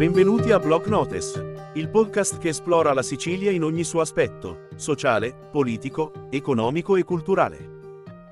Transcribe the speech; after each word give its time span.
Benvenuti 0.00 0.50
a 0.50 0.58
Block 0.58 0.86
Notice, 0.86 1.72
il 1.74 1.90
podcast 1.90 2.38
che 2.38 2.48
esplora 2.48 2.94
la 2.94 3.02
Sicilia 3.02 3.50
in 3.50 3.62
ogni 3.62 3.84
suo 3.84 4.00
aspetto, 4.00 4.68
sociale, 4.76 5.34
politico, 5.52 6.26
economico 6.30 6.96
e 6.96 7.04
culturale. 7.04 7.58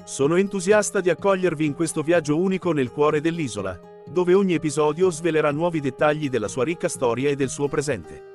Sono 0.06 0.36
entusiasta 0.36 1.02
di 1.02 1.10
accogliervi 1.10 1.66
in 1.66 1.74
questo 1.74 2.00
viaggio 2.00 2.38
unico 2.38 2.72
nel 2.72 2.90
cuore 2.90 3.20
dell'isola, 3.20 3.78
dove 4.10 4.32
ogni 4.32 4.54
episodio 4.54 5.10
svelerà 5.10 5.50
nuovi 5.50 5.80
dettagli 5.80 6.30
della 6.30 6.48
sua 6.48 6.64
ricca 6.64 6.88
storia 6.88 7.28
e 7.28 7.36
del 7.36 7.50
suo 7.50 7.68
presente. 7.68 8.32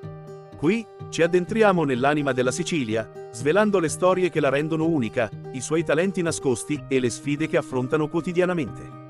Qui, 0.55 0.85
ci 1.09 1.23
addentriamo 1.23 1.85
nell'anima 1.85 2.33
della 2.33 2.51
Sicilia, 2.51 3.09
svelando 3.31 3.79
le 3.79 3.89
storie 3.89 4.29
che 4.29 4.41
la 4.41 4.49
rendono 4.49 4.85
unica, 4.85 5.27
i 5.53 5.59
suoi 5.59 5.83
talenti 5.83 6.21
nascosti 6.21 6.83
e 6.87 6.99
le 6.99 7.09
sfide 7.09 7.47
che 7.47 7.57
affrontano 7.57 8.09
quotidianamente. 8.09 9.02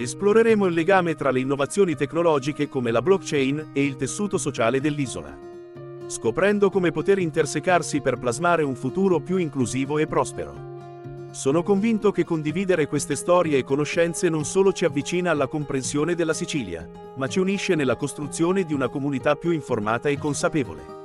Esploreremo 0.00 0.64
il 0.64 0.72
legame 0.72 1.14
tra 1.14 1.30
le 1.30 1.40
innovazioni 1.40 1.94
tecnologiche 1.94 2.70
come 2.70 2.90
la 2.90 3.02
blockchain 3.02 3.72
e 3.74 3.84
il 3.84 3.96
tessuto 3.96 4.38
sociale 4.38 4.80
dell'isola. 4.80 5.38
Scoprendo 6.06 6.70
come 6.70 6.90
poter 6.90 7.18
intersecarsi 7.18 8.00
per 8.00 8.18
plasmare 8.18 8.62
un 8.62 8.74
futuro 8.74 9.20
più 9.20 9.36
inclusivo 9.36 9.98
e 9.98 10.06
prospero. 10.06 10.68
Sono 11.32 11.62
convinto 11.62 12.12
che 12.12 12.24
condividere 12.24 12.86
queste 12.86 13.14
storie 13.14 13.58
e 13.58 13.62
conoscenze 13.62 14.30
non 14.30 14.46
solo 14.46 14.72
ci 14.72 14.86
avvicina 14.86 15.32
alla 15.32 15.48
comprensione 15.48 16.14
della 16.14 16.32
Sicilia, 16.32 16.88
ma 17.16 17.26
ci 17.26 17.38
unisce 17.38 17.74
nella 17.74 17.96
costruzione 17.96 18.64
di 18.64 18.72
una 18.72 18.88
comunità 18.88 19.34
più 19.34 19.50
informata 19.50 20.08
e 20.08 20.16
consapevole. 20.16 20.99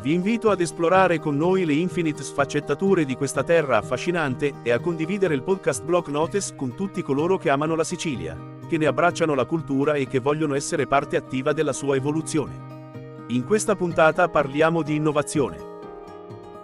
Vi 0.00 0.12
invito 0.12 0.50
ad 0.50 0.60
esplorare 0.60 1.18
con 1.18 1.36
noi 1.36 1.64
le 1.64 1.72
infinite 1.72 2.22
sfaccettature 2.22 3.04
di 3.04 3.16
questa 3.16 3.42
terra 3.42 3.78
affascinante 3.78 4.54
e 4.62 4.70
a 4.70 4.78
condividere 4.78 5.34
il 5.34 5.42
podcast 5.42 5.82
Block 5.82 6.06
Notice 6.06 6.54
con 6.54 6.76
tutti 6.76 7.02
coloro 7.02 7.36
che 7.36 7.50
amano 7.50 7.74
la 7.74 7.82
Sicilia, 7.82 8.38
che 8.68 8.78
ne 8.78 8.86
abbracciano 8.86 9.34
la 9.34 9.44
cultura 9.44 9.94
e 9.94 10.06
che 10.06 10.20
vogliono 10.20 10.54
essere 10.54 10.86
parte 10.86 11.16
attiva 11.16 11.52
della 11.52 11.72
sua 11.72 11.96
evoluzione. 11.96 13.24
In 13.28 13.44
questa 13.44 13.74
puntata 13.74 14.28
parliamo 14.28 14.82
di 14.82 14.94
innovazione. 14.94 15.56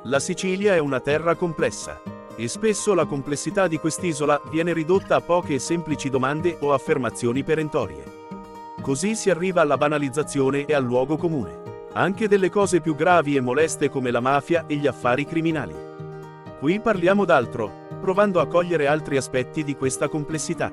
La 0.05 0.21
Sicilia 0.21 0.75
è 0.77 0.79
una 0.79 1.01
terra 1.01 1.35
complessa 1.35 2.01
e 2.37 2.47
spesso 2.47 2.95
la 2.95 3.05
complessità 3.05 3.67
di 3.67 3.79
quest'isola 3.79 4.41
viene 4.49 4.73
ridotta 4.73 5.17
a 5.17 5.21
poche 5.21 5.55
e 5.55 5.59
semplici 5.59 6.09
domande 6.09 6.57
o 6.61 6.73
affermazioni 6.73 7.43
perentorie. 7.43 8.23
Così 8.81 9.17
si 9.17 9.29
arriva 9.29 9.61
alla 9.61 9.77
banalizzazione 9.77 10.67
e 10.67 10.73
al 10.73 10.85
luogo 10.85 11.17
comune, 11.17 11.64
anche 11.95 12.27
delle 12.27 12.51
cose 12.51 12.81
più 12.81 12.95
gravi 12.97 13.37
e 13.37 13.41
moleste 13.41 13.89
come 13.89 14.11
la 14.11 14.21
mafia 14.21 14.65
e 14.67 14.75
gli 14.75 14.87
affari 14.87 15.25
criminali. 15.25 15.75
Qui 16.59 16.81
parliamo 16.81 17.25
d'altro, 17.25 17.87
provando 18.01 18.41
a 18.41 18.47
cogliere 18.47 18.87
altri 18.87 19.17
aspetti 19.17 19.63
di 19.63 19.77
questa 19.77 20.09
complessità. 20.09 20.73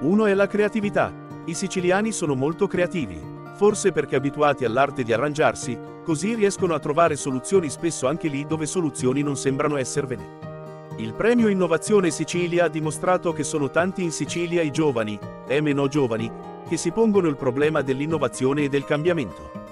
Uno 0.00 0.26
è 0.26 0.34
la 0.34 0.46
creatività. 0.46 1.12
I 1.46 1.54
siciliani 1.54 2.12
sono 2.12 2.34
molto 2.34 2.68
creativi, 2.68 3.20
forse 3.56 3.90
perché 3.90 4.16
abituati 4.16 4.64
all'arte 4.64 5.02
di 5.02 5.12
arrangiarsi, 5.12 5.76
così 6.04 6.34
riescono 6.34 6.74
a 6.74 6.78
trovare 6.78 7.16
soluzioni 7.16 7.68
spesso 7.68 8.06
anche 8.06 8.28
lì 8.28 8.46
dove 8.46 8.66
soluzioni 8.66 9.22
non 9.22 9.36
sembrano 9.36 9.76
esservene. 9.76 10.52
Il 10.98 11.14
premio 11.14 11.48
Innovazione 11.48 12.10
Sicilia 12.10 12.66
ha 12.66 12.68
dimostrato 12.68 13.32
che 13.32 13.42
sono 13.42 13.70
tanti 13.70 14.04
in 14.04 14.12
Sicilia 14.12 14.62
i 14.62 14.70
giovani, 14.70 15.18
e 15.48 15.60
meno 15.60 15.88
giovani, 15.88 16.30
che 16.68 16.76
si 16.76 16.92
pongono 16.92 17.26
il 17.26 17.36
problema 17.36 17.82
dell'innovazione 17.82 18.62
e 18.62 18.68
del 18.68 18.84
cambiamento. 18.84 19.63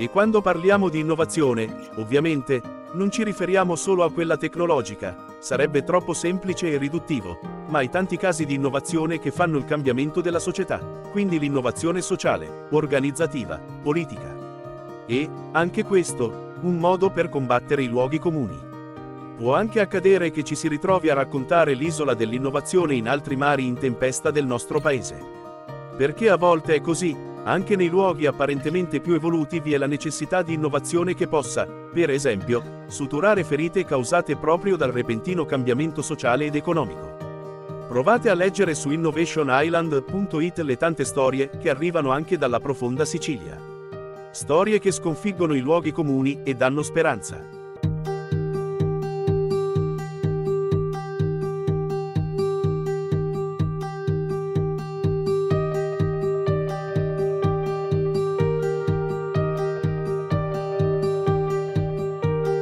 E 0.00 0.10
quando 0.10 0.40
parliamo 0.40 0.88
di 0.88 1.00
innovazione, 1.00 1.88
ovviamente, 1.96 2.62
non 2.92 3.10
ci 3.10 3.24
riferiamo 3.24 3.74
solo 3.74 4.04
a 4.04 4.12
quella 4.12 4.36
tecnologica, 4.36 5.16
sarebbe 5.40 5.82
troppo 5.82 6.12
semplice 6.12 6.70
e 6.70 6.78
riduttivo, 6.78 7.40
ma 7.66 7.78
ai 7.78 7.90
tanti 7.90 8.16
casi 8.16 8.46
di 8.46 8.54
innovazione 8.54 9.18
che 9.18 9.32
fanno 9.32 9.58
il 9.58 9.64
cambiamento 9.64 10.20
della 10.20 10.38
società, 10.38 10.78
quindi 11.10 11.40
l'innovazione 11.40 12.00
sociale, 12.00 12.68
organizzativa, 12.70 13.60
politica. 13.82 14.36
E, 15.04 15.28
anche 15.50 15.82
questo, 15.82 16.52
un 16.60 16.78
modo 16.78 17.10
per 17.10 17.28
combattere 17.28 17.82
i 17.82 17.88
luoghi 17.88 18.20
comuni. 18.20 18.56
Può 19.36 19.56
anche 19.56 19.80
accadere 19.80 20.30
che 20.30 20.44
ci 20.44 20.54
si 20.54 20.68
ritrovi 20.68 21.10
a 21.10 21.14
raccontare 21.14 21.74
l'isola 21.74 22.14
dell'innovazione 22.14 22.94
in 22.94 23.08
altri 23.08 23.34
mari 23.34 23.66
in 23.66 23.76
tempesta 23.76 24.30
del 24.30 24.46
nostro 24.46 24.78
paese. 24.78 25.18
Perché 25.96 26.30
a 26.30 26.36
volte 26.36 26.76
è 26.76 26.80
così, 26.80 27.26
anche 27.48 27.76
nei 27.76 27.88
luoghi 27.88 28.26
apparentemente 28.26 29.00
più 29.00 29.14
evoluti 29.14 29.60
vi 29.60 29.72
è 29.72 29.78
la 29.78 29.86
necessità 29.86 30.42
di 30.42 30.52
innovazione 30.52 31.14
che 31.14 31.28
possa, 31.28 31.66
per 31.66 32.10
esempio, 32.10 32.84
suturare 32.88 33.42
ferite 33.42 33.86
causate 33.86 34.36
proprio 34.36 34.76
dal 34.76 34.92
repentino 34.92 35.46
cambiamento 35.46 36.02
sociale 36.02 36.44
ed 36.44 36.54
economico. 36.54 37.16
Provate 37.88 38.28
a 38.28 38.34
leggere 38.34 38.74
su 38.74 38.90
innovationisland.it 38.90 40.58
le 40.58 40.76
tante 40.76 41.04
storie 41.04 41.48
che 41.58 41.70
arrivano 41.70 42.10
anche 42.10 42.36
dalla 42.36 42.60
profonda 42.60 43.06
Sicilia. 43.06 43.58
Storie 44.30 44.78
che 44.78 44.92
sconfiggono 44.92 45.54
i 45.54 45.60
luoghi 45.60 45.90
comuni 45.90 46.42
e 46.44 46.52
danno 46.54 46.82
speranza. 46.82 47.57